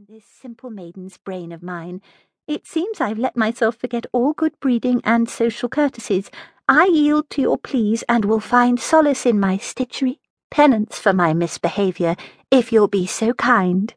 [0.00, 2.00] in this simple maiden's brain of mine.
[2.46, 6.30] It seems I've let myself forget all good breeding and social courtesies.
[6.66, 10.18] I yield to your pleas and will find solace in my stitchery,
[10.50, 12.16] penance for my misbehaviour,
[12.50, 13.92] if you'll be so kind.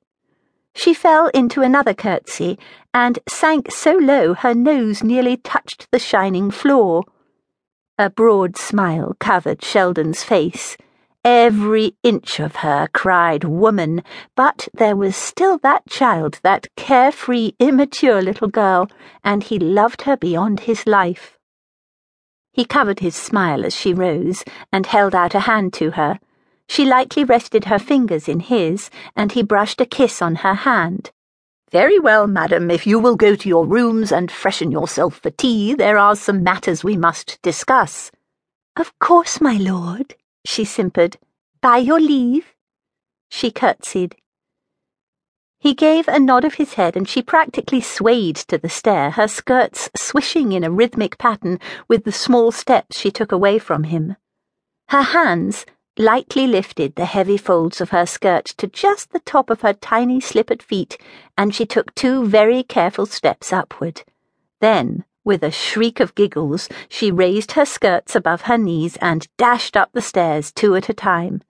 [0.75, 2.59] She fell into another curtsy
[2.93, 7.05] and sank so low her nose nearly touched the shining floor.
[7.97, 10.75] A broad smile covered Sheldon's face.
[11.25, 14.03] Every inch of her cried woman,
[14.35, 18.89] but there was still that child, that carefree, immature little girl,
[19.23, 21.37] and he loved her beyond his life.
[22.51, 26.19] He covered his smile as she rose and held out a hand to her.
[26.67, 31.11] She lightly rested her fingers in his, and he brushed a kiss on her hand.
[31.71, 35.73] Very well, madam, if you will go to your rooms and freshen yourself for tea,
[35.73, 38.11] there are some matters we must discuss.
[38.75, 40.15] Of course, my lord
[40.45, 41.17] she simpered.
[41.61, 42.53] By your leave.
[43.29, 44.15] She curtsied.
[45.59, 49.29] He gave a nod of his head, and she practically swayed to the stair, her
[49.29, 54.17] skirts swishing in a rhythmic pattern with the small steps she took away from him.
[54.89, 55.65] Her hands
[55.97, 60.19] lightly lifted the heavy folds of her skirt to just the top of her tiny
[60.19, 60.97] slippered feet,
[61.37, 64.03] and she took two very careful steps upward.
[64.59, 69.77] Then, with a shriek of giggles, she raised her skirts above her knees and dashed
[69.77, 71.41] up the stairs two at a time.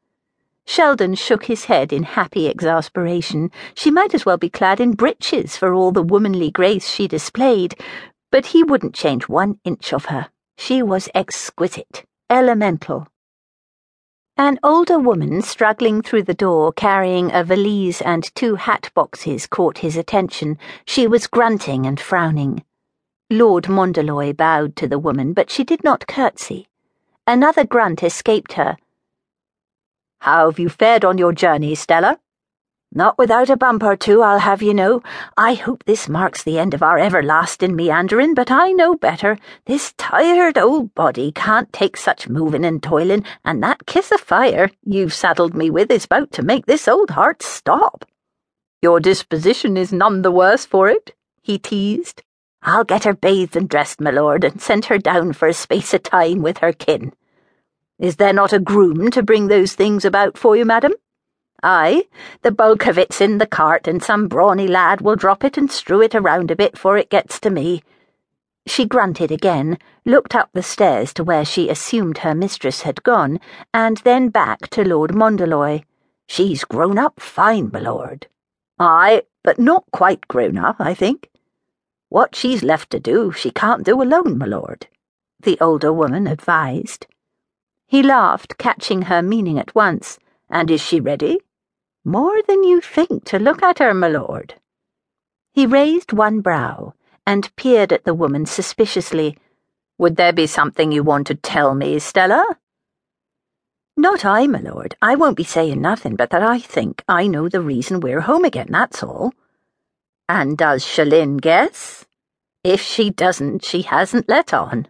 [0.66, 3.52] Sheldon shook his head in happy exasperation.
[3.74, 7.76] She might as well be clad in breeches for all the womanly grace she displayed,
[8.32, 10.30] but he wouldn't change one inch of her.
[10.58, 13.08] She was exquisite, elemental.
[14.38, 19.80] An older woman struggling through the door carrying a valise and two hat boxes caught
[19.80, 20.58] his attention.
[20.86, 22.64] She was grunting and frowning.
[23.34, 26.68] Lord Mondeloy bowed to the woman, but she did not curtsy.
[27.26, 28.78] Another grunt escaped her.
[30.20, 32.20] How have you fared on your journey, Stella?
[32.94, 35.02] Not without a bump or two, I'll have you know.
[35.36, 39.40] I hope this marks the end of our everlasting meandering, but I know better.
[39.66, 44.70] This tired old body can't take such moving and toiling, and that kiss of fire
[44.86, 48.06] you've saddled me with is about to make this old heart stop.
[48.84, 52.22] Your disposition is none the worse for it, he teased.
[52.66, 55.94] I'll get her bathed and dressed, my lord, and send her down for a space
[55.94, 57.14] of time with her kin.
[58.00, 60.94] Is there not a groom to bring those things about for you, madam?
[61.62, 62.04] Ay,
[62.42, 65.72] the bulk of it's in the cart, and some brawny lad will drop it and
[65.72, 67.84] strew it around a bit for it gets to me.
[68.66, 73.42] She grunted again, looked up the stairs to where she assumed her mistress had gone,
[73.74, 75.84] and then back to Lord Mondeloy.
[76.28, 78.28] She's grown up fine, my lord.
[78.80, 81.30] Ay, but not quite grown up, I think.
[82.14, 84.86] What she's left to do, she can't do alone, my lord,
[85.40, 87.08] the older woman advised.
[87.88, 90.20] He laughed, catching her meaning at once.
[90.48, 91.40] And is she ready?
[92.06, 94.54] More than you think to look at her, my lord.
[95.56, 96.94] He raised one brow
[97.26, 99.36] and peered at the woman suspiciously.
[99.98, 102.46] Would there be something you want to tell me, Stella?
[103.98, 104.96] Not I, my lord.
[105.02, 108.46] I won't be saying nothing but that I think I know the reason we're home
[108.46, 109.34] again, that's all.
[110.30, 112.06] And does Chelynne guess?
[112.64, 114.88] If she doesn't, she hasn't let on.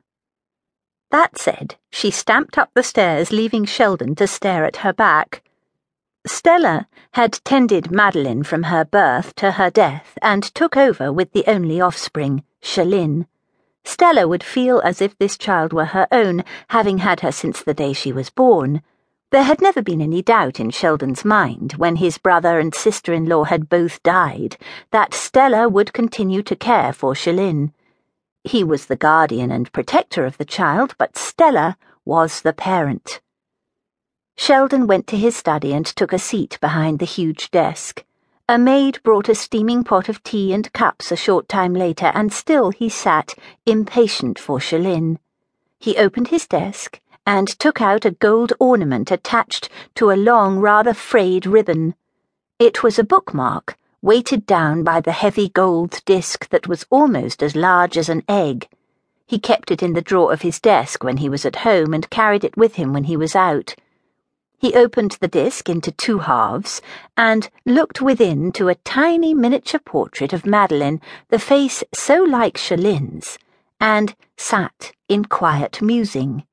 [1.09, 5.43] That said, she stamped up the stairs, leaving Sheldon to stare at her back.
[6.25, 11.43] Stella had tended Madeline from her birth to her death and took over with the
[11.47, 13.27] only offspring, Chelynne.
[13.83, 17.73] Stella would feel as if this child were her own, having had her since the
[17.73, 18.81] day she was born.
[19.33, 23.25] There had never been any doubt in Sheldon's mind, when his brother and sister in
[23.25, 24.57] law had both died,
[24.91, 27.73] that Stella would continue to care for Chelynne.
[28.43, 33.21] He was the guardian and protector of the child, but Stella was the parent.
[34.37, 38.03] Sheldon went to his study and took a seat behind the huge desk.
[38.47, 42.31] A maid brought a steaming pot of tea and cups a short time later, and
[42.31, 43.33] still he sat,
[43.65, 45.17] impatient for Chelynne.
[45.79, 50.93] He opened his desk and took out a gold ornament attached to a long, rather
[50.93, 51.95] frayed ribbon.
[52.59, 57.55] It was a bookmark, weighted down by the heavy gold disc that was almost as
[57.55, 58.67] large as an egg.
[59.25, 62.09] He kept it in the drawer of his desk when he was at home and
[62.09, 63.75] carried it with him when he was out.
[64.59, 66.81] He opened the disc into two halves
[67.17, 73.37] and looked within to a tiny miniature portrait of Madeline, the face so like Chelynne's,
[73.79, 76.45] and sat in quiet musing.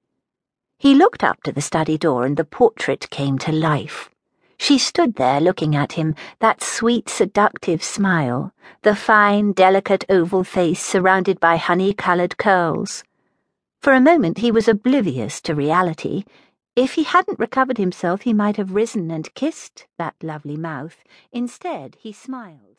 [0.80, 4.08] He looked up to the study door and the portrait came to life.
[4.56, 10.82] She stood there looking at him, that sweet, seductive smile, the fine, delicate oval face
[10.82, 13.04] surrounded by honey coloured curls.
[13.82, 16.24] For a moment he was oblivious to reality.
[16.74, 20.96] If he hadn't recovered himself, he might have risen and kissed that lovely mouth.
[21.30, 22.69] Instead, he smiled.